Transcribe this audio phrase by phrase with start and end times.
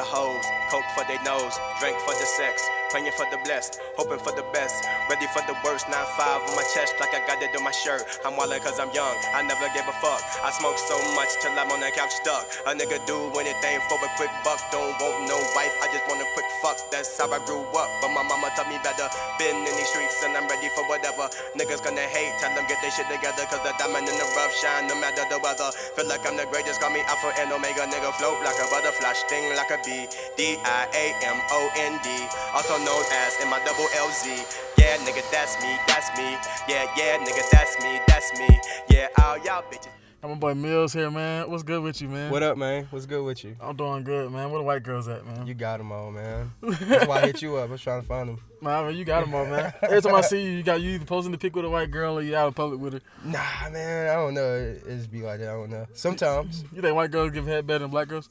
[0.00, 4.18] the hoes, coke for their nose, drink for the sex, praying for the blessed, hoping
[4.18, 4.74] for the best,
[5.08, 5.86] ready for the worst.
[5.86, 8.02] 9-5 on my chest like I got it on my shirt.
[8.26, 10.20] I'm wildin' cause I'm young, I never gave a fuck.
[10.42, 12.44] I smoke so much till I'm on the couch stuck.
[12.66, 16.18] A nigga do anything for a quick buck, don't want no wife, I just want
[16.18, 16.78] a quick fuck.
[16.90, 19.06] That's how I grew up, but my mama taught me better.
[19.38, 21.30] Been in these streets and I'm ready for whatever.
[21.54, 24.52] Niggas gonna hate, tell them get their shit together, cause the diamond in the rough
[24.58, 25.70] shine no matter the weather.
[25.94, 29.14] Feel like I'm the greatest, call me Alpha and Omega, nigga float like a butterfly,
[29.14, 30.10] sting like a bee.
[30.34, 32.10] D I A M O N D,
[32.52, 34.30] also known as in my double L Z.
[34.78, 36.36] Yeah, nigga, that's me, that's me.
[36.68, 38.48] Yeah, yeah, nigga, that's me, that's me.
[38.88, 39.90] Yeah, all y'all bitches.
[40.22, 41.50] I'm my boy Millz here, man.
[41.50, 42.30] What's good with you, man?
[42.30, 42.86] What up, man?
[42.90, 43.56] What's good with you?
[43.58, 44.50] I'm doing good, man.
[44.50, 45.46] Where the white girls at, man?
[45.46, 46.52] You got them all, man.
[46.60, 47.70] That's why I hit you up.
[47.70, 48.40] I was trying to find them.
[48.60, 49.72] Nah, man, you got them all, man.
[49.82, 51.90] Every time I see you, you got you either posting the pic with a white
[51.90, 53.00] girl or you out in public with her.
[53.24, 54.10] Nah, man.
[54.10, 54.54] I don't know.
[54.56, 55.48] It, it just be like that.
[55.48, 55.86] I don't know.
[55.94, 56.64] Sometimes.
[56.74, 58.28] You think white girls give head better than black girls?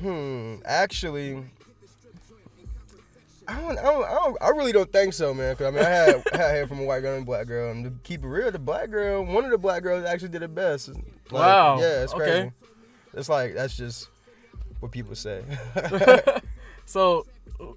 [0.00, 0.56] Hmm.
[0.64, 1.42] Actually,
[3.48, 4.36] I don't, I don't, I don't.
[4.40, 5.56] I really don't think so, man.
[5.56, 7.46] Cause I mean, I had, I had hair from a white girl and a black
[7.46, 10.28] girl, and to keep it real, the black girl, one of the black girls actually
[10.28, 10.88] did it best.
[10.88, 11.80] Like, Wow.
[11.80, 12.32] Yeah, it's crazy.
[12.32, 12.52] Okay.
[13.14, 14.08] It's like that's just
[14.80, 15.42] what people say.
[16.84, 17.26] So,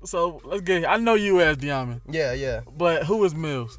[0.04, 0.86] so let's get.
[0.86, 2.62] I know you as Diamond, yeah, yeah.
[2.78, 3.78] but who is Millz?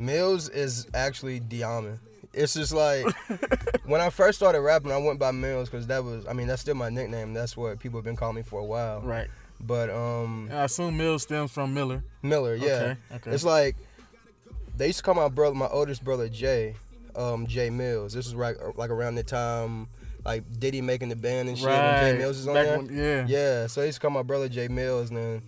[0.00, 1.98] Millz is actually Diamond.
[2.32, 3.06] It's just like
[3.84, 6.62] when I first started rapping, I went by Millz because that was, I mean, that's
[6.62, 7.34] still my nickname.
[7.34, 9.02] That's what people have been calling me for a while.
[9.02, 9.28] Right.
[9.62, 12.02] But um, I assume Millz stems from Miller.
[12.22, 12.66] Miller, yeah.
[12.68, 13.30] Okay, okay.
[13.30, 13.76] It's like
[14.76, 16.74] they used to call my brother, my oldest brother Jay,
[17.14, 18.12] um, Jay Mills.
[18.12, 19.86] This is right, like around the time
[20.24, 21.66] like Diddy making the band and shit.
[21.68, 22.78] When Jay Mills is on Back there.
[22.78, 23.26] when- yeah.
[23.26, 23.66] Yeah.
[23.66, 25.42] So they used to call my brother Jay Mills, and then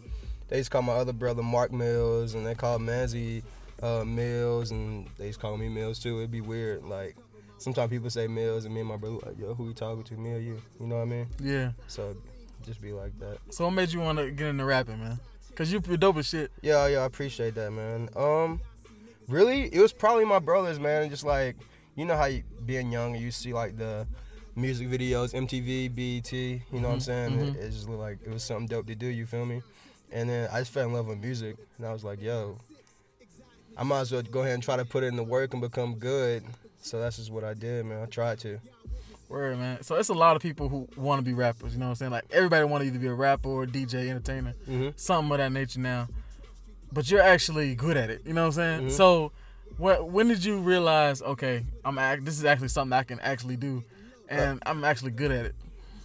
[0.49, 3.43] they used to call my other brother Mark Mills, and they called Manzi
[3.83, 6.19] uh, Mills, and they used to call me Millz too.
[6.19, 7.17] It'd be weird, like.
[7.57, 10.15] Sometimes people say Millz, and me and my brother like, yo, who you talking to,
[10.15, 10.61] me or you?
[10.81, 11.27] You know what I mean?
[11.41, 11.71] Yeah.
[11.87, 12.15] So,
[12.65, 13.39] just be like that.
[13.51, 15.19] So what made you want to get into rapping, man?
[15.55, 16.51] Cause you pretty dope as shit.
[16.63, 18.09] Yeah, yeah, I appreciate that, man.
[18.17, 18.61] Um,
[19.29, 21.09] really, it was probably my brothers, man.
[21.11, 21.57] Just like
[21.95, 24.07] you know how you, being young, you see like the
[24.57, 26.33] music videos, MTV, BET.
[26.33, 27.31] You know what I'm Mhm, saying?
[27.33, 27.55] mhm.
[27.57, 29.07] It, it just looked like it was something dope to do.
[29.07, 29.63] You feel me?
[30.11, 32.59] And then I just fell in love with music, and I was like, yo,
[33.77, 35.61] I might as well go ahead and try to put it in the work and
[35.61, 36.43] become good.
[36.83, 38.03] So that's just what I did, man.
[38.03, 38.59] I tried to.
[39.29, 39.83] Word, man.
[39.83, 41.73] So it's a lot of people who want to be rappers.
[41.73, 42.13] You know what I'm saying?
[42.13, 45.39] Like everybody want to either be a rapper or a DJ, entertainer, hmm something of
[45.39, 46.09] that nature now.
[46.93, 48.23] But you're actually good at it.
[48.27, 48.81] You know what I'm saying?
[48.89, 48.91] Mhm.
[48.93, 49.33] So,
[49.79, 50.09] what?
[50.09, 51.21] When did you realize?
[51.23, 51.99] Okay, I'm.
[51.99, 53.83] Act, this is actually something I can actually do,
[54.29, 55.55] and I'm actually good at it.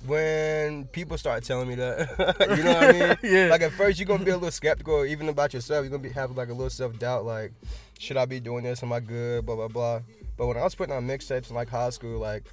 [0.06, 1.98] when people start telling me that,
[2.58, 3.18] you know what I mean?
[3.36, 3.48] Yeah.
[3.50, 5.84] Like at first you're gonna be a little skeptical, even about yourself.
[5.84, 7.52] You're gonna be have like a little self doubt, like,
[8.00, 8.82] should I be doing this?
[8.82, 9.46] Am I good?
[9.46, 10.00] Blah blah blah.
[10.38, 12.46] But when I was putting on mixtapes in like high school, like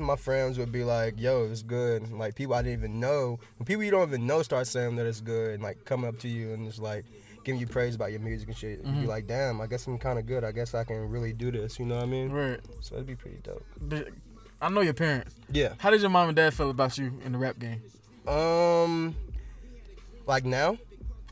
[0.00, 3.38] my friends would be like, "Yo, it's good." And, like people I didn't even know,
[3.58, 6.18] when people you don't even know start saying that it's good, and like coming up
[6.20, 7.04] to you and just like
[7.44, 9.00] giving you praise about your music and shit, you'd Mhm.
[9.02, 10.44] be like, "Damn, I guess I'm kind of good.
[10.44, 12.30] I guess I can really do this." You know what I mean?
[12.30, 12.60] Right.
[12.80, 13.64] So it'd be pretty dope.
[13.88, 14.12] Did-
[14.60, 15.34] I know your parents.
[15.50, 15.74] Yeah.
[15.78, 17.82] How did your mom and dad feel about you in the rap game?
[18.28, 19.16] Um,
[20.26, 20.78] like now.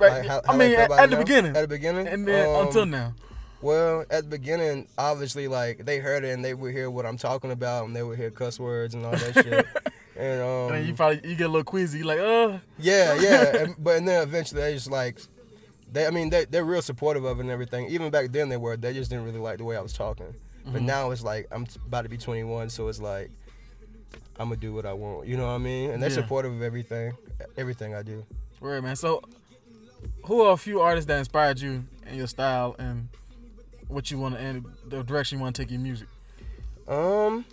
[0.01, 0.13] Right.
[0.13, 2.87] Like, how- I mean, at, at the beginning, At the beginning, and then Um, until
[2.87, 3.15] now.
[3.63, 7.19] Well, at the beginning, obviously, like they heard it and they would hear what I'm
[7.19, 9.67] talking about, and they would hear cuss words and all that shit.
[10.17, 12.03] And um, And then you probably you get a little queasy.
[12.03, 13.57] Like, uh, yeah, yeah.
[13.63, 15.19] and, but and then eventually they just like,
[15.91, 17.87] they, I mean, they they're real supportive of it and everything.
[17.89, 18.77] Even back then they were.
[18.77, 20.35] They just didn't really like the way I was talking.
[20.67, 20.87] But Mhm.
[20.87, 23.31] now it's like I'm about to be 21, so it's like
[24.39, 25.27] I'm gonna do what I want.
[25.27, 25.91] You know what I mean?
[25.91, 26.17] And they're Yeah.
[26.17, 27.13] supportive of everything,
[27.57, 28.23] everything I do.
[28.61, 28.97] Right, man.
[28.97, 29.23] So,
[30.25, 33.09] who are a few artists that inspired you in your style and
[33.91, 36.09] what you want to and the direction you want to take your music?
[36.89, 37.45] Um,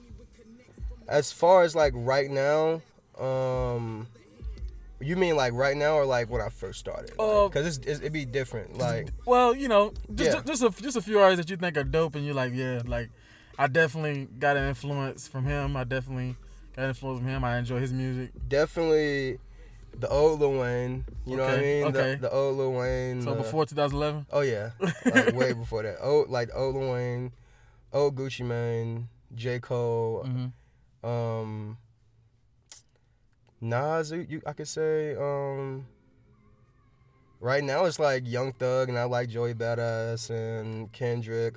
[1.07, 2.81] as far as like right now,
[3.19, 4.07] um,
[4.99, 7.11] you mean like right now or like when I first started?
[7.19, 8.77] Uh, Because it's, it's, it'd be different.
[8.77, 10.41] Like, Well, you know, just Yeah.
[10.43, 12.81] just a just a few artists that you think are dope, and you're like, yeah,
[12.85, 13.09] like
[13.59, 15.75] I definitely got an influence from him.
[15.75, 16.35] I definitely
[16.75, 17.43] got an influence from him.
[17.43, 18.31] I enjoy his music.
[18.47, 19.39] definitely
[19.97, 21.05] the old Lil Wayne.
[21.25, 21.83] You know what I mean?
[21.85, 22.15] okay.
[22.15, 23.21] The, the old Lil Wayne.
[23.21, 24.71] So the- before 2011, Oh yeah,
[25.05, 25.97] like way before that.
[26.01, 27.31] Oh, like old Lil Wayne,
[27.93, 31.77] old Gucci Mane, J Cole, hmm um,
[33.61, 34.11] Nas.
[34.11, 35.15] You, you- I could say.
[35.15, 35.85] Um,
[37.39, 41.55] right now it's like Young Thug, and I like Joey Badass and Kendrick.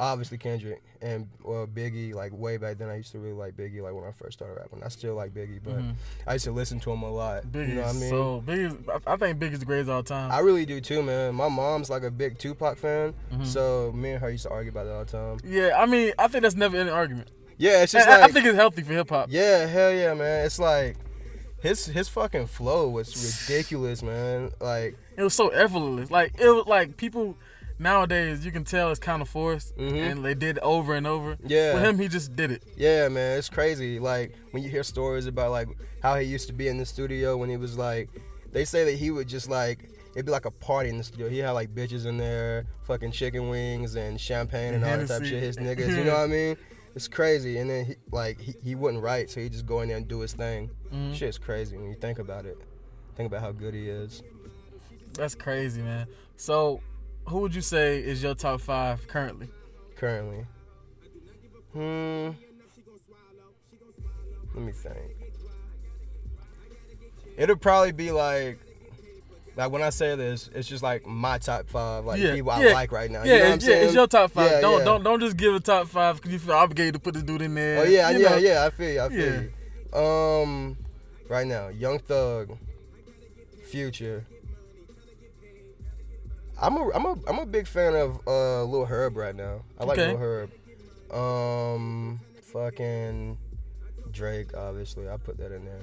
[0.00, 2.14] Obviously Kendrick and well Biggie.
[2.14, 3.82] Like way back then, I used to really like Biggie.
[3.82, 5.94] Like when I first started rapping, I still like Biggie, but Mhm.
[6.26, 7.44] I used to listen to him a lot.
[7.44, 7.68] Biggie.
[7.68, 8.08] you know what I mean?
[8.10, 10.32] So Biggie, I think Biggie's the greatest all time.
[10.32, 11.34] I really do too, man.
[11.34, 13.46] My mom's like a big Tupac fan, Mhm.
[13.46, 15.38] so me and her used to argue about it all the time.
[15.44, 17.28] yeah, I mean, I think that's never an argument.
[17.58, 19.28] Yeah, it's just I- like I think it's healthy for hip hop.
[19.30, 20.46] Yeah, hell yeah, man.
[20.46, 20.96] It's like
[21.62, 24.50] his his fucking flow was ridiculous, man.
[24.62, 26.10] Like It was so effortless.
[26.10, 27.36] Like it was like people
[27.80, 29.96] nowadays you can tell it's kind of forced, Mhm.
[30.12, 31.36] and they did it over and over.
[31.44, 31.74] Yeah.
[31.74, 32.62] With him, he just did it.
[32.76, 33.98] Yeah, man, it's crazy.
[33.98, 35.68] Like when you hear stories about like
[36.02, 38.08] how he used to be in the studio when he was like,
[38.52, 41.28] they say that he would just like it'd be like a party in the studio.
[41.28, 45.24] He had like bitches in there, fucking chicken wings and champagne and all that type
[45.24, 45.42] shit.
[45.42, 46.56] His niggas, you know what I mean?
[46.96, 47.58] It's crazy.
[47.58, 50.08] And then he, like he, he wouldn't write, so he just go in there and
[50.08, 50.70] do his thing.
[50.92, 51.14] Mhm.
[51.14, 52.58] Shit's crazy when you think about it.
[53.16, 54.22] Think about how good he is.
[55.14, 56.06] That's crazy, man.
[56.36, 56.80] So,
[57.30, 59.48] who would you say is your top five currently?
[59.96, 60.46] currently.
[61.72, 62.30] Hmm.
[64.54, 64.96] Let me think.
[67.36, 68.58] It'll probably be like,
[69.56, 72.64] like when I say this, it's just like my top five, like Yeah, people I
[72.64, 72.72] yeah.
[72.72, 73.22] like right now.
[73.24, 73.84] Yeah, you know what I'm yeah, saying?
[73.84, 74.50] it's your top five.
[74.50, 77.14] Yeah, don't don't don't just give a top five because you feel obligated to put
[77.14, 77.80] this dude in there.
[77.80, 78.36] Oh yeah, yeah, know.
[78.36, 78.64] yeah.
[78.66, 79.00] I feel you.
[79.00, 79.42] I feel
[79.92, 79.98] you.
[79.98, 80.76] Um,
[81.28, 82.56] right now, Young Thug,
[83.70, 84.24] Future.
[86.60, 89.62] I'm a I'm a I'm a big fan of uh Lil Herb right now.
[89.78, 90.08] I like Okay.
[90.12, 90.50] Lil Herb.
[91.12, 92.20] Um,
[92.52, 93.36] fucking
[94.12, 95.08] Drake, obviously.
[95.08, 95.80] I put that in there.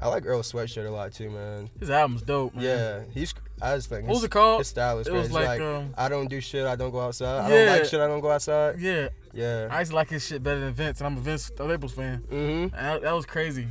[0.00, 1.70] I like Earl Sweatshirt a lot too, man.
[1.80, 2.64] His album's dope, man.
[2.64, 3.34] Yeah, he's.
[3.60, 4.60] I just think What was it called?
[4.60, 6.64] his style is It was like, like, um, I don't do shit.
[6.66, 7.40] I don't go outside.
[7.46, 7.64] I Yeah.
[7.64, 8.00] don't like shit.
[8.00, 8.78] I don't go outside.
[8.78, 9.66] Yeah, Yeah.
[9.70, 12.22] I used to like his shit better than Vince, and I'm a Vince Staples fan.
[12.30, 12.62] Mhm.
[12.62, 13.66] And that, that was crazy.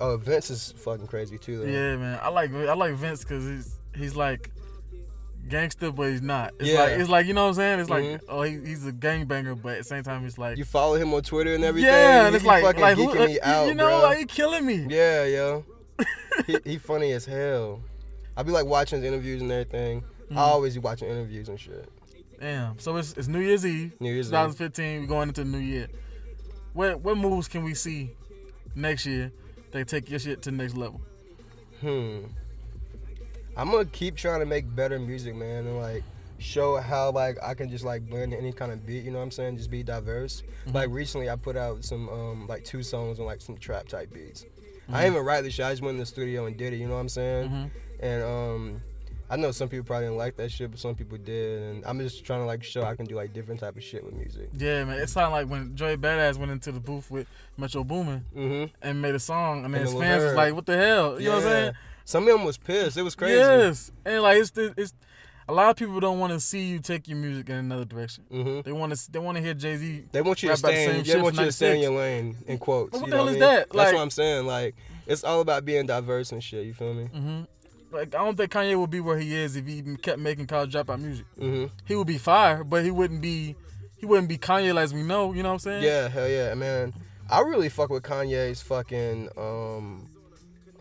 [0.00, 1.64] Oh, Vince is fucking crazy too, though.
[1.66, 2.18] Yeah, man.
[2.22, 4.50] I like I like Vince because he's he's like
[5.48, 6.54] gangster, but he's not.
[6.60, 6.80] It's Yeah.
[6.82, 7.80] like it's like you know what I'm saying.
[7.80, 8.20] It's like Mhm.
[8.28, 11.12] oh he, he's a gangbanger, but at the same time he's like You follow him
[11.14, 11.90] on Twitter and everything.
[11.90, 14.02] yeah, and it's like fucking like geeking me you- out, you know bro.
[14.02, 14.86] like he killing me.
[14.88, 15.64] yeah, yo.
[16.46, 17.80] he, he funny as hell.
[18.36, 20.00] I be like watching his interviews and everything.
[20.00, 20.38] Mm-hmm.
[20.38, 21.88] I always be watching interviews and shit.
[22.40, 22.78] Damn.
[22.78, 24.32] So it's it's New Year's Eve, New Year's Eve.
[24.32, 25.00] 2015.
[25.02, 25.88] We're going into the new year.
[26.72, 28.12] What what moves can we see
[28.74, 29.30] next year
[29.72, 31.00] that take your shit to the next level?
[31.80, 32.20] Hmm.
[33.56, 36.02] I'm gonna keep trying to make better music, man, and like
[36.38, 39.04] show how like I can just like blend any kind of beat.
[39.04, 39.56] You know what I'm saying?
[39.58, 40.42] Just be diverse.
[40.66, 40.76] Mm-hmm.
[40.76, 44.12] Like recently, I put out some um like two songs on like some trap type
[44.12, 44.44] beats.
[44.44, 44.94] Mm-hmm.
[44.94, 45.64] I didn't even write the shit.
[45.66, 46.76] I just went in the studio and did it.
[46.76, 47.48] You know what I'm saying?
[47.50, 47.70] Mhm.
[48.00, 48.80] And um,
[49.30, 51.62] I know some people probably didn't like that shit, but some people did.
[51.62, 54.04] And I'm just trying to like show I can do like different type of shit
[54.04, 54.48] with music.
[54.58, 54.98] Yeah, man.
[54.98, 58.74] It sounded like when Joey Badass went into the booth with Metro Boomin Mm-hmm.
[58.82, 61.36] and made a song, and And his fans was like, "What the hell?" You know
[61.36, 61.72] what I'm saying?
[62.04, 62.96] Some of them was pissed.
[62.96, 63.36] It was crazy.
[63.36, 64.92] Yes, and like it's the, it's
[65.48, 68.24] a lot of people don't want to see you take your music in another direction.
[68.30, 70.04] hmm They want to they want to hear Jay Z.
[70.12, 70.98] They want you to the stay.
[70.98, 72.36] In, they want you to stay in your lane.
[72.46, 72.98] In quotes.
[72.98, 73.40] What the hell is mean?
[73.40, 73.68] that?
[73.68, 74.46] That's Like- what I'm saying.
[74.46, 74.74] Like
[75.06, 76.64] it's all about being diverse and shit.
[76.66, 77.04] You feel me?
[77.06, 77.42] hmm
[77.92, 80.46] Like I don't think Kanye would be where he is if he even kept making
[80.46, 81.26] college dropout music.
[81.38, 83.56] hmm He would be fire, but he wouldn't be
[83.96, 85.32] he wouldn't be Kanye as we know.
[85.32, 85.82] You know what I'm saying?
[85.84, 86.94] Yeah, hell yeah, man.
[87.30, 90.08] I really fuck with Kanye's fucking um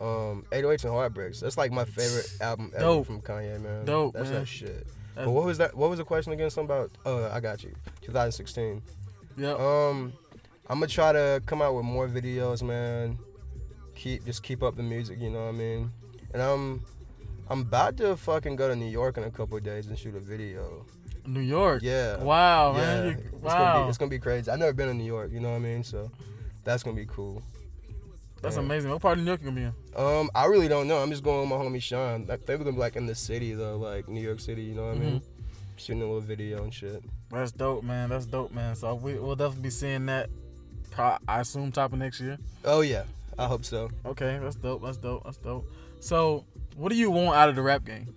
[0.01, 1.39] um 808s and Heartbreaks.
[1.39, 3.05] That's like my favorite album ever Dope.
[3.05, 3.85] from Kanye, man.
[3.85, 4.39] Dope, That's man.
[4.39, 4.87] that shit.
[5.13, 5.75] That's- But what was that?
[5.75, 6.49] What was the question again?
[6.49, 6.91] Something about?
[7.05, 7.73] Uh, I got you.
[8.01, 8.81] 2016.
[9.37, 9.53] Yeah.
[9.53, 10.13] Um,
[10.69, 13.17] I'm gonna try to come out with more videos, man.
[13.95, 15.91] Keep just keep up the music, you know what I mean?
[16.33, 16.81] And I'm
[17.49, 20.15] I'm about to fucking go to New York in a couple of days and shoot
[20.15, 20.85] a video.
[21.27, 21.83] New York.
[21.83, 22.17] Yeah.
[22.17, 22.77] Wow, yeah.
[22.77, 23.05] man.
[23.09, 23.73] You- It's wow.
[23.73, 24.49] gonna be it's gonna be crazy.
[24.49, 25.83] I've never been to New York, you know what I mean?
[25.83, 26.09] So
[26.63, 27.43] that's gonna be cool.
[28.41, 28.61] That's Yeah.
[28.61, 28.89] amazing.
[28.91, 30.03] What part of New York you gonna be in?
[30.03, 30.97] Um, I really don't know.
[30.97, 32.25] I'm just going with my homie Sean.
[32.27, 34.63] Like, they were gonna be like in the city though, like New York City.
[34.63, 35.19] You know what I mean?
[35.19, 35.25] Mm-hmm.
[35.77, 37.03] Shooting a little video and shit.
[37.31, 38.09] That's dope, man.
[38.09, 38.75] That's dope, man.
[38.75, 40.29] So we, we'll definitely be seeing that.
[40.97, 42.37] I assume top of next year.
[42.65, 43.03] Oh yeah,
[43.39, 43.89] I hope so.
[44.05, 44.83] Okay, that's dope.
[44.83, 45.23] That's dope.
[45.23, 45.65] That's dope.
[45.99, 46.43] So,
[46.75, 48.13] what do you want out of the rap game?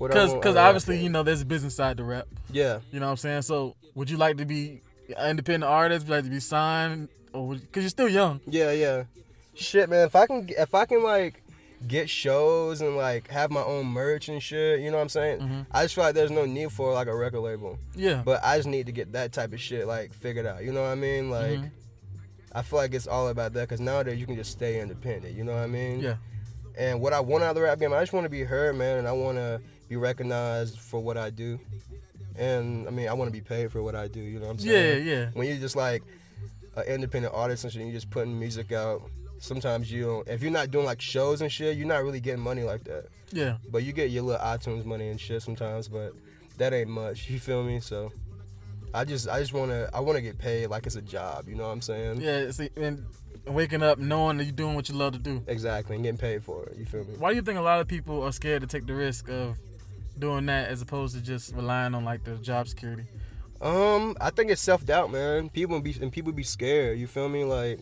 [0.00, 2.26] Because because obviously you know there's a business side to rap.
[2.50, 2.80] Yeah.
[2.90, 3.42] You know what I'm saying?
[3.42, 4.80] So, would you like to be
[5.16, 6.06] an independent artist?
[6.06, 7.08] Would you like to be signed?
[7.32, 8.40] Or because you're still young.
[8.46, 9.04] Yeah, yeah.
[9.54, 10.06] Shit, man.
[10.06, 11.42] If I can, if I can like
[11.86, 15.40] get shows and like have my own merch and shit, you know what I'm saying?
[15.40, 15.66] Mhm.
[15.70, 18.22] I just feel like there's no need for like a record label, Yeah.
[18.24, 20.64] but I just need to get that type of shit like figured out.
[20.64, 21.30] You know what I mean?
[21.30, 21.70] Like, Mhm.
[22.52, 25.34] I feel like it's all about that because nowadays you can just stay independent.
[25.34, 26.00] You know what I mean?
[26.00, 26.16] Yeah.
[26.76, 28.76] And what I want out of the rap game, I just want to be heard,
[28.76, 31.60] man, and I want to be recognized for what I do.
[32.36, 34.20] And I mean, I want to be paid for what I do.
[34.20, 35.06] You know what I'm saying?
[35.06, 35.12] Yeah.
[35.14, 35.26] yeah.
[35.34, 36.02] when you're just like
[36.76, 39.02] an independent artist and shit, and you're just putting music out.
[39.44, 40.28] Sometimes you don't.
[40.28, 43.08] If you're not doing like shows and shit, you're not really getting money like that.
[43.30, 43.58] Yeah.
[43.70, 46.14] But you get your little iTunes money and shit sometimes, but
[46.56, 47.28] that ain't much.
[47.34, 47.80] You feel me?
[47.80, 48.10] So
[48.94, 51.48] I just, I just wanna, I wanna get paid like it's a job.
[51.48, 52.22] You know what I'm saying?
[52.22, 52.50] Yeah.
[52.52, 53.04] See, and
[53.46, 55.42] waking up knowing that you're doing what you love to do.
[55.46, 56.78] Exactly, and getting paid for it.
[56.78, 57.14] You feel me?
[57.18, 59.58] Why do you think a lot of people are scared to take the risk of
[60.18, 63.04] doing that as opposed to just relying on like the job security?
[63.60, 65.50] Um, I think it's self doubt, man.
[65.50, 66.98] People be and people be scared.
[66.98, 67.44] You feel me?
[67.44, 67.80] Like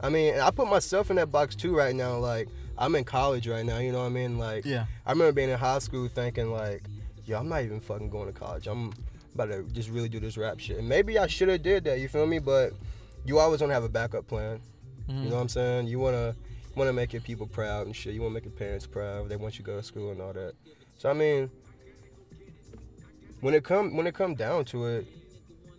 [0.00, 2.18] I mean, I put myself in that box too right now.
[2.18, 3.78] Like, I'm in college right now.
[3.78, 4.38] You know what I mean?
[4.38, 4.86] Like, Yeah.
[5.06, 6.82] I remember being in high school thinking like,
[7.24, 8.66] yo, I'm not even fucking going to college.
[8.66, 8.92] I'm
[9.34, 10.78] about to just really do this rap shit.
[10.78, 12.00] And maybe I should have did that.
[12.00, 12.38] You feel me?
[12.38, 12.72] But
[13.24, 14.60] you always want to have a backup plan.
[15.08, 15.24] Mhm.
[15.24, 15.86] You know what I'm saying?
[15.86, 16.34] You wanna
[16.76, 18.14] wanna make your people proud and shit.
[18.14, 19.28] You wanna make your parents proud.
[19.28, 20.54] They want you to go to school and all that.
[20.98, 21.50] So I mean,
[23.40, 25.06] when it come when it come down to it,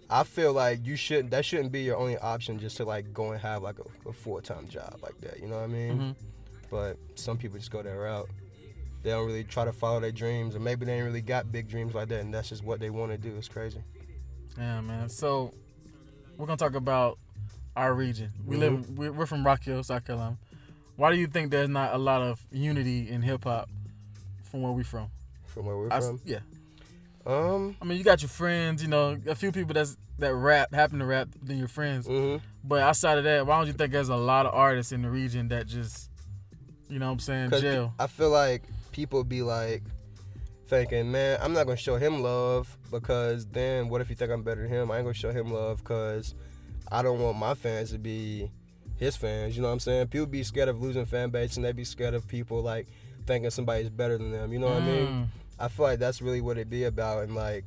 [0.10, 1.32] I feel like you shouldn't.
[1.32, 4.14] that shouldn't be your only option just to like go and have like a, a
[4.14, 5.40] full time job like that.
[5.40, 5.98] You know what I mean?
[6.00, 6.16] Mhm.
[6.70, 8.30] But some people just go that route.
[9.04, 11.68] They don't really try to follow their dreams, or maybe they ain't really got big
[11.68, 13.36] dreams like that, and that's just what they want to do.
[13.38, 13.82] It's crazy.
[14.58, 15.10] Yeah, man.
[15.10, 15.54] So
[16.38, 17.18] we're gonna talk about
[17.76, 18.32] our region.
[18.46, 18.60] We Mhm.
[18.60, 18.90] live.
[18.98, 20.38] We're, we're from Rock Hill, South Carolina.
[20.96, 23.70] Why do you think there's not a lot of unity in hip hop
[24.44, 25.10] from where we from?
[25.46, 26.40] From where we're I from, yeah.
[27.26, 28.82] Um, I mean, you got your friends.
[28.82, 32.08] You know, a few people that's that rap happen to rap than your friends.
[32.08, 35.02] hmm But outside of that, why don't you think there's a lot of artists in
[35.02, 36.10] the region that just,
[36.90, 37.94] you know, what I'm saying, jail?
[38.00, 39.84] I feel like people be like
[40.68, 44.44] thinking, man, I'm not gonna show him love because then what if you think I'm
[44.44, 44.92] better than him?
[44.92, 46.34] I ain't gonna show him love because
[46.92, 48.50] I don't want my fans to be
[48.98, 49.56] his fans.
[49.56, 50.08] You know what I'm saying?
[50.08, 52.88] People be scared of losing fan base and they be scared of people like
[53.28, 54.54] thinking somebody's better than them.
[54.54, 55.32] You know what I mean?
[55.60, 57.24] I feel like that's really what it be about.
[57.24, 57.66] And like,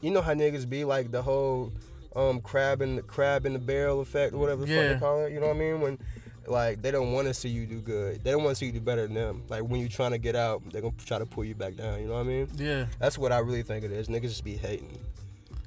[0.00, 1.72] you know how niggas be like the whole
[2.16, 5.24] um crab in the crab in the barrel effect or whatever the fuck they call
[5.24, 5.32] it.
[5.32, 5.80] You know what I mean?
[5.80, 5.98] When
[6.46, 8.24] like they don't want to see you do good.
[8.24, 9.42] They don't want to see you do better than them.
[9.48, 12.00] Like when you're trying to get out, they're gonna try to pull you back down.
[12.00, 12.48] You know what I mean?
[12.56, 12.86] Yeah.
[12.98, 14.08] That's what I really think it is.
[14.08, 14.98] Niggas just be hating.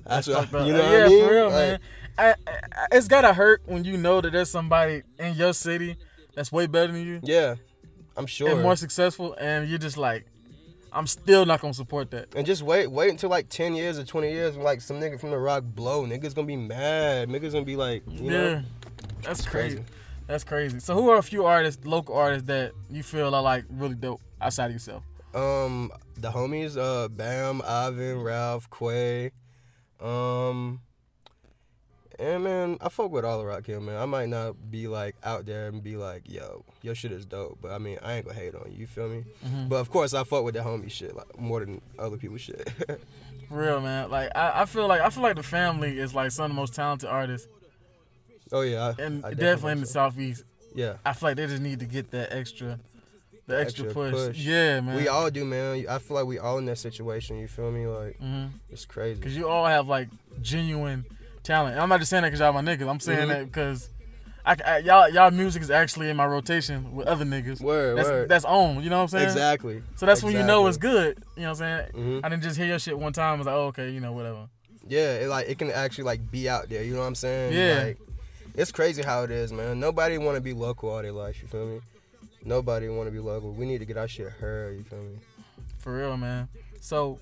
[0.06, 0.68] That's, That's what up.
[0.68, 1.26] you know yeah, what I mean?
[1.28, 1.80] for real, Like, man.
[2.18, 2.36] I, I,
[2.92, 5.96] it's gotta hurt when you know that there's somebody in your city
[6.36, 7.56] that's way better than you Yeah,
[8.18, 8.50] I'm sure.
[8.52, 10.26] and more successful, and you're just like,
[10.94, 12.34] I'm still not gonna support that.
[12.36, 15.20] And just wait, wait until like ten years or twenty years, when like some nigga
[15.20, 17.30] from the rock blow, niggas gonna be mad.
[17.30, 18.62] Niggas gonna be like, you yeah, know,
[19.22, 19.78] that's crazy.
[19.78, 19.90] crazy.
[20.28, 20.80] That's crazy.
[20.80, 24.22] So, who are a few artists, local artists that you feel are like really dope
[24.40, 25.04] outside of yourself?
[25.34, 29.32] Um, the homies, uh, Bam, Ivan, Ralph, Quay,
[30.00, 30.80] um,
[32.20, 33.96] and man, I fuck with all the Rock Hill, man.
[33.98, 37.60] I might not be like out there and be like, yo, your shit is dope,
[37.62, 38.80] but I mean, I ain't gonna hate on you.
[38.80, 39.24] You feel me?
[39.46, 39.70] Mhm.
[39.70, 42.70] But of course, I fuck with the homie shit like more than other people's shit.
[43.50, 44.10] For real, man.
[44.10, 46.56] Like I, I feel like I feel like the family is like some of the
[46.56, 47.48] most talented artists,
[48.52, 49.94] oh yeah, I, and I definitely in the so.
[49.94, 50.44] southeast.
[50.76, 52.80] Yeah, I feel like they just need to get that extra,
[53.46, 54.14] the extra, extra push.
[54.14, 54.38] push.
[54.38, 54.96] Yeah, man.
[54.96, 55.86] we all do, man.
[55.88, 57.38] I feel like we all in that situation.
[57.38, 57.86] You feel me?
[57.86, 59.22] Like hmm it's crazy.
[59.22, 60.08] Cause you all have like
[60.42, 61.06] genuine
[61.44, 61.74] talent.
[61.74, 62.90] And I'm not just saying that because y'all my niggas.
[62.90, 63.30] I'm saying Mhm.
[63.30, 63.90] that because
[64.46, 67.62] I, I- y'all y'all music is actually in my rotation with other niggas.
[67.62, 68.30] Word, That's word.
[68.30, 68.84] that's on.
[68.84, 69.24] You know what I'm saying?
[69.26, 69.84] exactly.
[69.96, 71.24] So that's when you know it's good.
[71.36, 71.92] You know what I'm saying?
[71.94, 72.20] Mhm.
[72.26, 73.36] I didn't just hear your shit one time.
[73.36, 74.48] I was like, oh, okay, you know, whatever.
[74.88, 76.84] Yeah, it like it can actually like be out there.
[76.84, 77.54] You know what I'm saying?
[77.54, 77.84] Yeah.
[77.86, 78.00] Like,
[78.56, 79.80] it's crazy how it is, man.
[79.80, 81.42] Nobody want to be local all their life.
[81.42, 81.82] You feel me?
[82.44, 83.52] Nobody want to be local.
[83.54, 84.76] We need to get our shit heard.
[84.78, 85.16] You feel me?
[85.80, 86.50] For real, man.
[86.82, 87.20] So,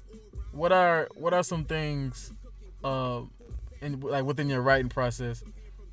[0.52, 2.34] what are what are some things,
[2.84, 3.22] uh,
[3.82, 5.44] in like within your writing process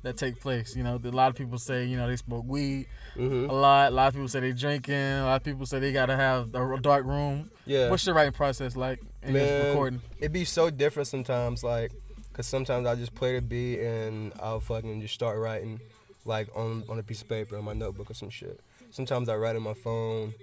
[0.03, 0.75] that take place?
[0.75, 3.91] You know, a lot of people say you know they smoke weed hmm a lot.
[3.91, 4.95] A lot of people say they drinking.
[4.95, 7.49] A lot of people say they gotta have a dark room.
[7.65, 7.89] Yeah.
[7.89, 9.67] What's your writing process like in Man.
[9.67, 10.01] recording?
[10.19, 11.91] It be so different sometimes, like,
[12.33, 15.79] cause sometimes I just play the beat and I'll fucking just start writing,
[16.25, 18.59] like on on a piece of paper on my notebook or some shit.
[18.91, 20.33] Sometimes I write on my phone.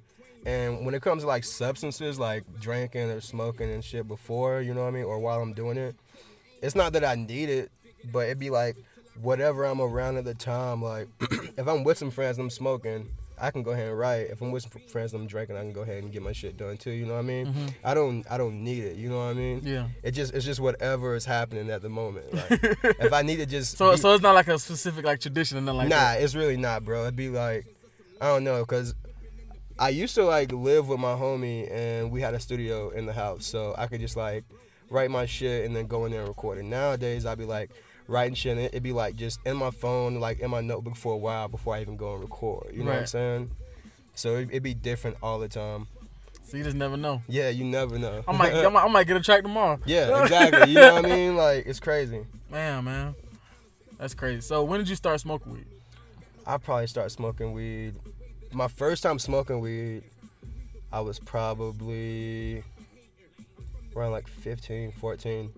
[0.45, 4.75] And when it comes to like substances, like drinking or smoking and shit before, you
[4.75, 5.97] know what I mean, or while I'm doing it,
[6.63, 7.71] it's not that I need it,
[8.13, 8.77] but it'd be like
[9.21, 10.83] whatever I'm around at the time.
[10.83, 11.09] Like
[11.57, 13.09] if I'm with some friends and I'm smoking,
[13.39, 14.29] I can go ahead and write.
[14.31, 16.33] If I'm with some friends and I'm drinking, I can go ahead and get my
[16.33, 16.91] shit done too.
[16.91, 17.47] You know what I mean?
[17.47, 17.75] Mhm.
[17.85, 18.97] I don't I don't need it.
[18.97, 19.61] You know what I mean?
[19.65, 19.89] Yeah.
[20.03, 22.33] It just it's just whatever is happening at the moment.
[22.33, 22.61] Like
[23.01, 25.57] if I need to just So be- so it's not like a specific like tradition
[25.59, 26.23] and nothing like nah, that.
[26.23, 27.03] it's really not, bro.
[27.03, 27.67] It'd be like
[28.21, 28.95] I don't know, cause
[29.79, 33.13] I used to like live with my homie and we had a studio in the
[33.13, 34.45] house, so I could just like
[34.90, 36.64] write my shit and then go in there and record it.
[36.64, 37.71] Nowadays, I'd be like
[38.09, 41.12] writing shit, and it'd be like just in my phone, like in my notebook for
[41.12, 42.71] a while before I even go and record.
[42.73, 43.50] You know what I'm saying?
[44.14, 45.87] So it, it'd be different all the time.
[46.45, 47.23] So you just never know.
[47.28, 48.23] Yeah, you never know.
[48.26, 49.81] I might I might, I might get a track tomorrow.
[49.87, 50.73] yeah, exactly.
[50.73, 51.37] You know what I mean?
[51.37, 52.25] Like it's crazy.
[52.50, 53.14] Man, man,
[53.99, 54.43] that's crazy.
[54.43, 55.66] So when did you start smoking weed?
[56.47, 57.97] I probably started smoking weed.
[58.52, 60.05] My first time smoking weed,
[60.93, 62.62] I was probably
[63.97, 65.53] around like 15, 14.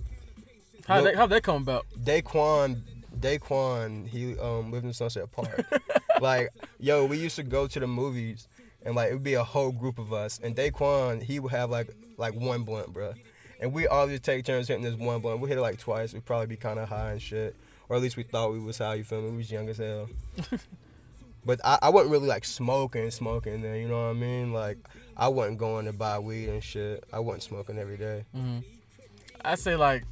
[0.87, 1.87] How that how that come about?
[1.99, 2.81] Daquan,
[3.19, 5.67] Daquan, he um lived in Sunset Park.
[6.21, 8.49] like, yo, we used to go to the movies
[8.83, 10.41] and like it would be a whole group of us.
[10.43, 13.13] And Daquan, he would have like like one blunt, bro.
[13.61, 15.41] And we all just take turns hitting this one blunt.
[15.41, 16.15] We hit it like twice.
[16.15, 17.57] We'd probably be kind of high and shit.
[17.89, 19.31] Or at least we thought we was high, you feel me?
[19.31, 20.09] We was young as hell.
[21.49, 23.75] But I, I wasn't really like smoking, smoking there.
[23.75, 24.53] You know what I mean?
[24.53, 24.77] Like
[25.17, 27.03] I wasn't going to buy weed and shit.
[27.11, 28.27] I wasn't smoking every day.
[28.35, 28.59] hmm
[29.43, 30.05] I say like,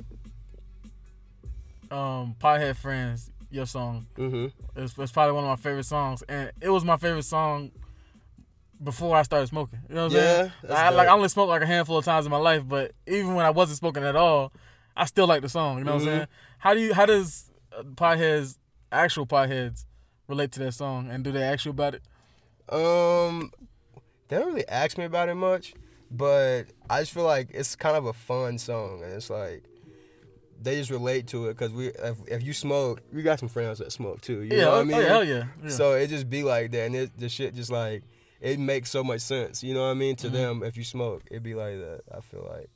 [1.90, 4.06] um, Pothead Friends, your song.
[4.16, 4.50] Mhm.
[4.76, 7.70] It's, it's probably one of my favorite songs, and it was my favorite song
[8.82, 9.80] before I started smoking.
[9.90, 10.52] You know what I'm Yeah, saying?
[10.62, 12.92] that's I, like I only smoked like a handful of times in my life, but
[13.06, 14.54] even when I wasn't smoking at all,
[14.96, 15.76] I still like the song.
[15.76, 16.12] You know what I'm Mhm.
[16.12, 16.26] saying?
[16.60, 16.94] How do you?
[16.94, 17.50] How does
[17.94, 18.56] Potheads,
[18.90, 19.84] actual Potheads,
[20.28, 22.02] relate to that song, and do they ask you about it?
[22.68, 23.52] Um,
[24.28, 25.74] they don't really ask me about it much,
[26.10, 29.62] but I just feel like it's kind of a fun song, and it's like
[30.60, 33.78] they just relate to it because we, if, if you smoke, we got some friends
[33.78, 34.40] that smoke too.
[34.42, 34.96] You yeah, know what oh, I mean?
[34.96, 35.44] oh, hell yeah.
[35.62, 35.68] yeah.
[35.70, 38.02] So it just be like that, and it, the shit just like
[38.40, 39.62] it makes so much sense.
[39.62, 40.16] You know what I mean?
[40.16, 40.32] To Mhm.
[40.32, 42.02] them, if you smoke, it'd be like that.
[42.14, 42.70] I feel like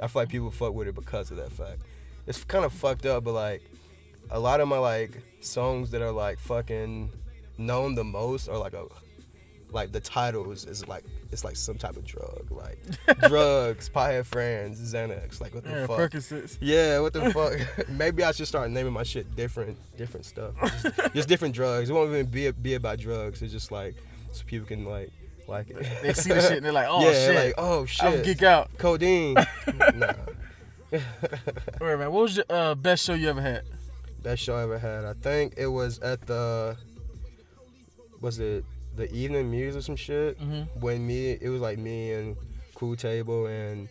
[0.00, 1.82] I feel like people fuck with it because of that fact.
[2.26, 3.62] It's kind of fucked up, but like
[4.30, 7.10] a lot of my like songs that are like fucking
[7.58, 8.86] known the most are like a
[9.72, 12.78] like the titles is like it's like some type of drug, like
[13.28, 15.98] drugs, pothead friends, Xanax, like what the yeah, fuck.
[15.98, 16.56] Percocets.
[16.60, 17.30] Yeah, what the
[17.76, 17.88] fuck?
[17.88, 20.54] Maybe I should start naming my shit different, different stuff.
[20.82, 21.90] Just, just different drugs.
[21.90, 23.42] It won't even be be about drugs.
[23.42, 23.94] It's just like
[24.32, 25.10] so people can like
[25.48, 26.02] like it.
[26.02, 28.70] They see the shit and they're like, oh yeah, shit, like oh shit, geek out.
[28.78, 29.34] codeine.
[29.94, 30.12] nah,
[30.92, 32.12] All right, man.
[32.12, 33.64] What was your uh, best show you ever had?
[34.26, 35.04] Best show I ever had.
[35.04, 36.76] I think it was at the
[38.20, 38.64] was it
[38.96, 40.36] the evening muse or some shit.
[40.40, 40.80] Mm-hmm.
[40.80, 42.36] When me, it was like me and
[42.74, 43.88] Cool Table and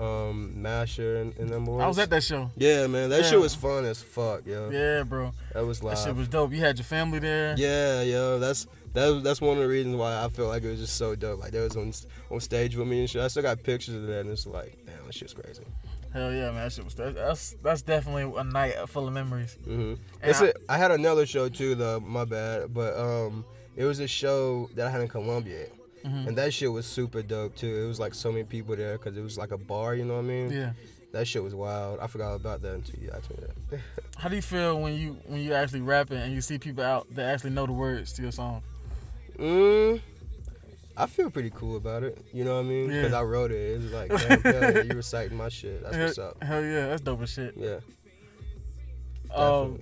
[0.00, 1.80] um Masher and, and them boys.
[1.82, 2.50] I was at that show.
[2.56, 3.30] Yeah, man, that Yeah.
[3.30, 4.68] shit was fun as fuck, yo.
[4.70, 5.32] Yeah, bro.
[5.54, 5.96] That was live.
[5.96, 6.50] That shit was dope.
[6.52, 7.54] You had your family there.
[7.56, 10.80] Yeah, yo, that's that, that's one of the reasons why I feel like it was
[10.80, 11.38] just so dope.
[11.38, 11.92] Like they was on
[12.32, 13.22] on stage with me and shit.
[13.22, 15.62] I still got pictures of that, and it's like, damn, that shit's crazy.
[16.12, 16.54] Hell yeah, man.
[16.64, 19.56] That shit was that's that's definitely a night full of memories.
[19.64, 22.00] hmm It's I- a, I had another show too, though.
[22.00, 23.44] My bad, but um,
[23.76, 25.66] it was a show that I had in Columbia,
[26.04, 26.28] Mhm.
[26.28, 27.82] and that shit was super dope too.
[27.84, 29.94] It was like so many people there because it was like a bar.
[29.94, 30.50] You know what I mean?
[30.50, 30.72] Yeah.
[31.12, 32.00] That shit was wild.
[32.00, 33.36] I forgot about that until you asked me
[33.70, 33.80] that.
[34.18, 37.06] How do you feel when you when you actually rapping and you see people out
[37.14, 38.62] that actually know the words to your song?
[39.38, 40.00] Mm,
[41.00, 42.18] I feel pretty cool about it.
[42.32, 42.88] You know what I mean?
[42.88, 43.20] Because Yeah.
[43.20, 43.80] I wrote it.
[43.82, 45.82] It's like, damn, hell yeah, you reciting my shit.
[45.82, 46.42] That's what's up.
[46.42, 47.54] hell yeah, that's dope as shit.
[47.56, 47.78] Yeah.
[49.34, 49.78] Um,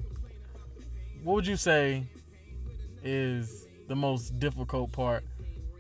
[1.23, 2.05] what would you say
[3.03, 5.25] is the most difficult part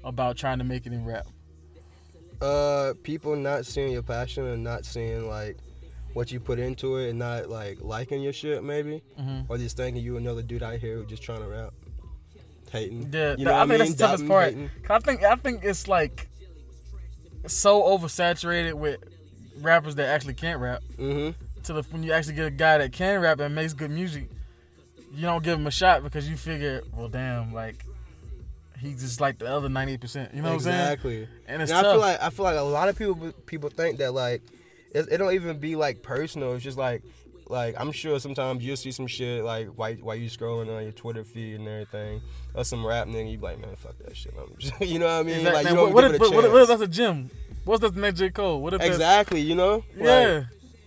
[0.05, 1.27] about trying to make it in rap?
[2.41, 5.57] Uh, people not seeing your passion and not seeing like
[6.13, 9.77] what you put into it and not like liking your shit maybe, hmm or just
[9.77, 11.73] thinking you another dude out here who just trying to rap,
[12.77, 13.11] hating.
[13.13, 13.79] Yeah, you th- I think mean?
[13.79, 14.45] that's the toughest part.
[14.47, 14.71] hating.
[14.83, 16.29] 'Cause I think I think it's like
[17.47, 18.99] so oversaturated with
[19.61, 20.83] rappers that actually can't rap.
[20.99, 21.35] Mhm.
[21.65, 24.29] To the when you actually get a guy that can rap and makes good music,
[25.15, 27.85] you don't give him a shot because you figure, well, damn, like
[28.79, 30.33] he's just like the other ninety percent.
[30.35, 30.81] You know what I'm saying?
[30.81, 31.29] exactly.
[31.49, 33.99] And it's And I feel like I feel like a lot of people people think
[33.99, 34.43] that like
[34.95, 36.55] it, it don't even be like personal.
[36.55, 37.03] It's just like
[37.49, 40.93] like I'm sure sometimes you'll see some shit like while while you scrolling on your
[40.93, 42.21] Twitter feed and everything,
[42.55, 44.35] or some rap nigga, you be like, man, fuck that shit.
[44.81, 45.37] You know what I mean?
[45.37, 45.53] Exactly.
[45.63, 47.31] Like you don't what, give if, it a what, what if that's a gym?
[47.65, 48.61] What's the next J Cole?
[48.63, 49.77] What if Exactly, you know?
[49.97, 50.45] Like, Yeah.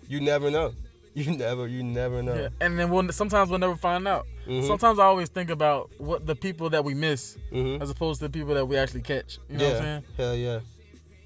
[0.07, 0.73] you never know.
[1.15, 2.35] You never, you never know.
[2.35, 2.47] yeah.
[2.61, 4.25] And then we'll, sometimes we'll never find out.
[4.47, 4.65] Mhm.
[4.65, 7.81] Sometimes I always think about what the people that we miss Mhm.
[7.81, 9.37] as opposed to the people that we actually catch.
[9.49, 9.69] You know yeah.
[9.73, 10.03] what I'm saying?
[10.15, 10.59] Hell yeah.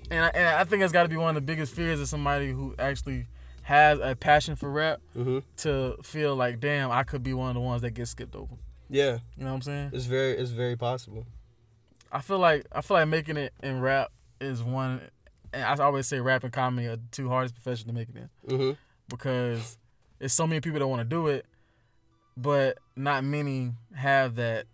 [0.09, 2.07] And I, and I think that's got to be one of the biggest fears of
[2.07, 3.27] somebody who actually
[3.63, 7.55] has a passion for rap hmm to feel like, damn, I could be one of
[7.55, 8.55] the ones that gets skipped over.
[8.89, 9.19] Yeah.
[9.37, 9.89] You know what I'm saying?
[9.93, 11.25] It's very, it's very possible.
[12.11, 15.01] I feel like I feel like making it in rap is one.
[15.51, 18.15] And I always say rap and comedy are the two hardest professions to make it
[18.47, 18.57] in.
[18.57, 18.71] hmm
[19.09, 19.77] because
[20.19, 21.45] there's so many people that want to do it,
[22.37, 24.65] but not many have that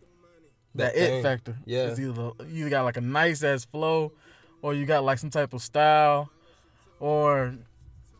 [0.75, 1.57] that, That it factor.
[1.65, 1.87] Yeah.
[1.87, 4.11] it's either you got like a nice ass flow,
[4.61, 6.29] or you got like some type of style,
[6.99, 7.55] or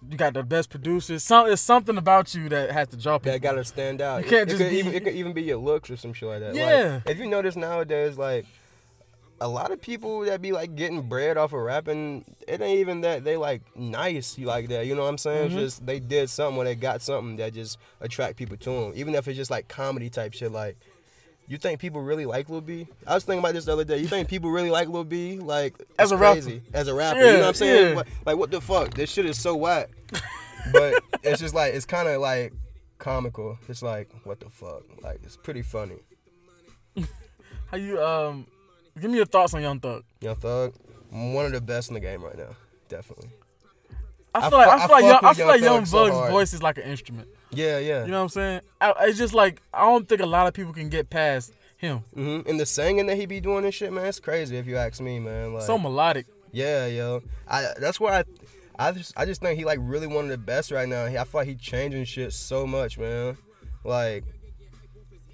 [0.08, 1.24] you got the best producers.
[1.24, 3.20] Some it's something about you that has to people.
[3.20, 4.24] That gotta stand out.
[4.24, 5.98] You can't it, just it could be- even, it could even be your looks or
[5.98, 6.48] some shit like that.
[6.50, 7.02] Like, Yeah.
[7.06, 8.46] if you notice nowadays, like
[9.42, 13.02] a lot of people that be like getting bread off of rapping, it ain't even
[13.02, 14.86] that they like nice you like that.
[14.86, 15.46] You know what I'm saying?
[15.48, 15.60] It's Mhm.
[15.60, 18.92] just they did something or they got something that just attract people to them.
[18.96, 20.78] Even if it's just like comedy type shit, like.
[21.50, 22.88] You think people really like Lil B?
[23.08, 23.98] I was thinking about this the other day.
[23.98, 25.40] You think people really like Lil B?
[25.40, 26.62] Like As a rapper.
[26.76, 27.90] As a rapper, yeah, you know what I'm saying?
[27.90, 27.96] yeah.
[27.96, 28.94] Like, like, what the fuck?
[28.94, 29.90] This shit is so whack.
[30.72, 32.54] but it's just like it's kind of like
[33.00, 33.58] comical.
[33.68, 34.84] It's like what the fuck?
[35.02, 35.98] Like it's pretty funny.
[37.72, 38.46] How you um?
[39.02, 40.04] Give me your thoughts on Young Thug.
[40.22, 40.76] Young Thug,
[41.10, 42.56] one of the best in the game right now,
[42.90, 43.30] definitely.
[44.36, 45.62] I I feel like fu- I I feel like fuck Young, I feel Young like
[45.62, 47.28] Young Thug so Thug's voice is like an instrument.
[47.52, 48.06] Yeah, yeah.
[48.06, 48.62] You know what I'm saying?
[48.80, 52.00] I, it's just like I don't think a lot of people can get past him.
[52.14, 54.78] hmm And the singing that he be doing and shit, man, it's crazy if you
[54.78, 55.54] ask me, man.
[55.54, 56.28] Like, so melodic.
[56.52, 58.24] yeah, yo, I that's why I,
[58.88, 61.06] I just I just think he like really one of the best right now.
[61.08, 63.38] He, I feel like he changing shit so much, man.
[63.84, 64.24] Like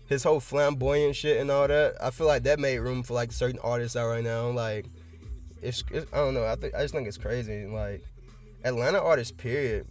[0.07, 1.95] his whole flamboyant shit and all that.
[2.01, 4.49] I feel like that made room for like certain artists out right now.
[4.51, 4.85] Like
[5.61, 6.45] it's, it's I don't know.
[6.45, 7.65] I think I just think it's crazy.
[7.65, 8.03] Like
[8.63, 9.87] Atlanta artists, period.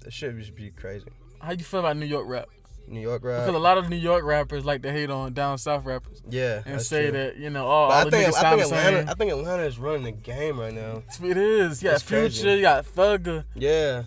[0.00, 1.06] That shit just be crazy.
[1.40, 2.48] How you feel about New York rap?
[2.86, 3.42] New York rap.
[3.44, 6.62] Because a lot of New York rappers like to hate on down south rappers Yeah,
[6.64, 7.18] and say true.
[7.18, 9.10] that you know all, But all I the think niggas I think Atlanta.
[9.10, 11.02] I think Atlanta is running the game right now.
[11.22, 11.82] It is.
[11.82, 12.40] You got It's crazy.
[12.42, 13.44] Future, you got Thugger.
[13.54, 14.04] Yeah.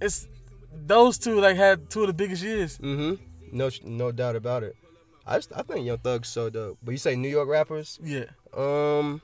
[0.00, 0.26] It's
[0.72, 2.78] those two like had two of the biggest years.
[2.78, 3.22] Mm-hmm.
[3.56, 4.76] No, no doubt about it.
[5.26, 6.78] I just, I think Young Thug's so dope.
[6.82, 7.98] But you say New York rappers?
[8.02, 8.24] Yeah.
[8.56, 9.20] Um,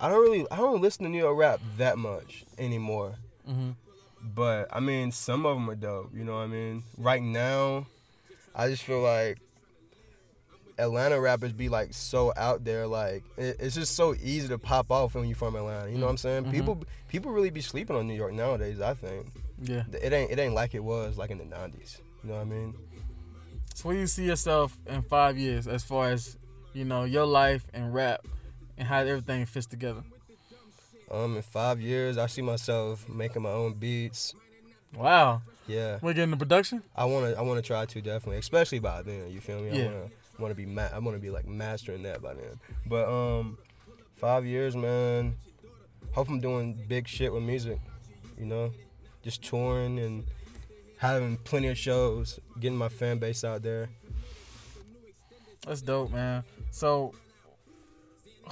[0.00, 3.16] I don't really, I don't listen to New York rap that much anymore.
[3.48, 3.70] Mm hmm
[4.34, 6.10] But I mean, some of them are dope.
[6.14, 6.82] You know what I mean?
[6.98, 7.86] Right now,
[8.54, 9.38] I just feel like
[10.78, 12.86] Atlanta rappers be like so out there.
[12.86, 15.90] Like it, it's just so easy to pop off when you from Atlanta.
[15.90, 16.44] You know what I'm saying?
[16.46, 16.50] Mhm.
[16.52, 18.80] People, people really be sleeping on New York nowadays.
[18.80, 19.26] I think
[19.62, 19.84] Yeah.
[20.02, 22.00] it ain't, it ain't like it was like in the '90s.
[22.22, 22.74] You know what I mean?
[23.74, 26.36] So where you see yourself in five years as far as
[26.72, 28.26] you know your life and rap
[28.76, 30.02] and how everything fits together?
[31.10, 34.34] Um, in five years, I see myself making my own beats.
[34.94, 35.42] Wow.
[35.68, 36.82] Yeah, We're getting the production.
[36.94, 39.30] I wanna, I wanna try to definitely, especially by then.
[39.30, 39.76] You feel me?
[39.76, 39.84] Yeah.
[39.84, 42.60] I wanna, wanna be, ma- I wanna be like mastering that by then.
[42.86, 43.58] But um,
[44.16, 45.34] five years, man.
[46.12, 47.80] Hope I'm doing big shit with music.
[48.38, 48.72] You know,
[49.22, 50.24] just touring and
[50.98, 53.88] having plenty of shows, getting my fan base out there.
[55.66, 56.44] That's dope, man.
[56.70, 57.12] So,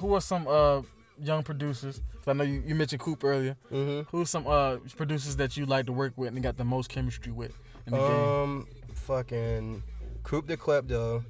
[0.00, 0.82] who are some uh
[1.22, 2.00] young producers?
[2.26, 3.56] I know you, you mentioned Coop earlier.
[3.70, 4.06] Mhm.
[4.10, 6.88] Who are some uh producers that you like to work with and got the most
[6.90, 8.10] chemistry with in the game?
[8.10, 9.82] Um, fucking
[10.22, 11.24] Coop the Klepto,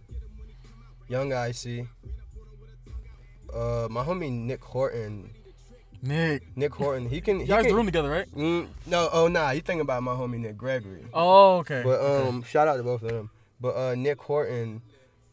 [1.09, 1.89] Young Icy,
[3.53, 5.31] uh, my homie Nick Horton.
[6.03, 7.41] Nick, Nick Horton, he can.
[7.41, 8.31] He y'all can the room together, right?
[8.35, 11.07] mm, no, oh nah, you thinking about my homie Nick Gregory.
[11.15, 11.81] Oh, okay.
[11.83, 12.29] But okay.
[12.29, 13.31] um, shout out to both of them.
[13.61, 14.83] But uh, Nick Horton,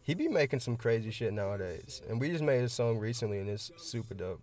[0.03, 3.49] he be making some crazy shit nowadays, and we just made a song recently, and
[3.49, 4.41] it's super dope.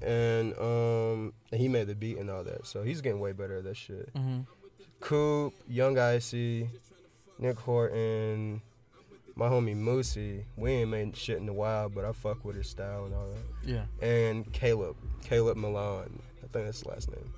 [0.00, 3.64] And um, he made the beat and all that, so he's getting way better at
[3.64, 4.12] that shit.
[4.14, 4.46] Mhm.
[5.00, 6.68] Coop, Young Icy,
[7.38, 8.62] Nick Horton,
[9.34, 10.44] my homie Moosey.
[10.56, 13.28] We ain't made shit in a while, but I fuck with his style and all
[13.28, 13.68] that.
[13.68, 13.84] Yeah.
[14.06, 16.20] And Caleb, Caleb Milan.
[16.42, 17.32] I think that's the last name.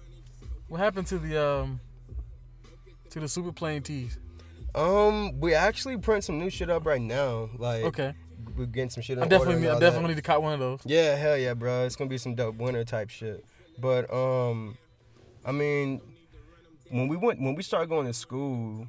[0.69, 1.81] What happened to the um
[3.11, 4.19] to the super plain tees?
[4.75, 7.49] Um, we actually print some new shit up right now.
[7.59, 8.13] Like, Okay.
[8.57, 9.19] we're getting some shit.
[9.19, 10.09] I definitely I definitely that.
[10.09, 10.81] need to cop one of those.
[10.85, 11.85] Yeah, hell yeah, bro.
[11.85, 13.45] It's gonna be some dope winter type shit.
[13.79, 14.77] But um,
[15.45, 16.01] I mean,
[16.91, 18.87] when we went when we started going to school,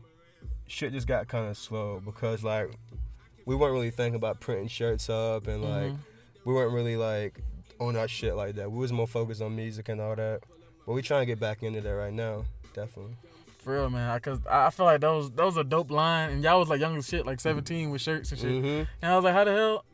[0.67, 2.71] shit just got kind of slow because like
[3.45, 5.97] we weren't really thinking about printing shirts up and like Mhm.
[6.45, 7.39] we weren't really like
[7.79, 8.71] on our shit like that.
[8.71, 10.41] We was more focused on music and all that.
[10.85, 13.15] But we trying to get back into that right now, definitely.
[13.65, 14.19] For real, man.
[14.19, 16.95] Cause I I feel like those those are dope line, and y'all was like young
[16.97, 18.51] as shit, like 17 with shirts and shit.
[18.51, 19.85] hmm And I was like, how the hell?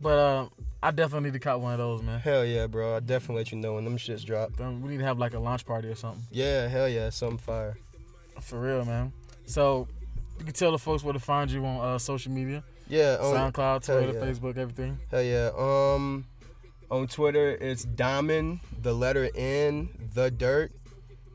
[0.00, 0.48] But uh,
[0.82, 2.18] I definitely need to cop one of those, man.
[2.18, 2.96] Hell yeah, bro.
[2.96, 4.56] I definitely let you know when them shits drop.
[4.56, 6.24] Then We need to have like a launch party or something.
[6.32, 7.76] Yeah, hell yeah, something fire.
[8.40, 9.12] For real, man.
[9.46, 9.86] So
[10.40, 13.52] you can tell the folks where to find you on uh, social media, Yeah, on,
[13.52, 14.24] SoundCloud, Twitter, yeah.
[14.26, 14.98] Facebook, everything.
[15.08, 15.50] Hell yeah.
[15.56, 16.24] Um,
[16.90, 20.72] on Twitter it's Diamond, the letter N, the Dirt.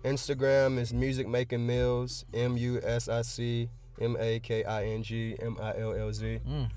[0.03, 3.69] Instagram is Music Making Millz, M U S I C
[4.01, 6.39] M A K I N G M I L L Z.
[6.47, 6.69] Mm.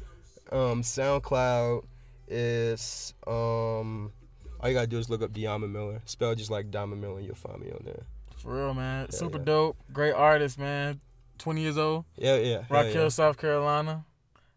[0.52, 1.84] Um, SoundCloud
[2.28, 4.12] is um,
[4.60, 7.26] all you gotta do is look up Diamond Miller, spell just like Diamond Miller, and
[7.26, 8.04] you'll find me on there.
[8.36, 9.08] For real, man.
[9.10, 9.44] Hell Super yeah.
[9.44, 9.76] dope.
[9.92, 11.00] Great artist, man.
[11.38, 12.04] 20 years old.
[12.16, 12.62] Yeah, yeah.
[12.70, 13.08] Rock Hill, yeah.
[13.08, 14.04] South Carolina.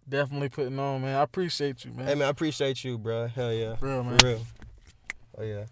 [0.08, 1.15] Definitely putting on, man.
[1.15, 2.08] I appreciate you, man.
[2.08, 3.27] Hey man, I appreciate you, bro.
[3.27, 3.75] Hell yeah.
[3.75, 4.19] For real, man.
[4.19, 4.45] For real.
[5.38, 5.65] Oh yeah.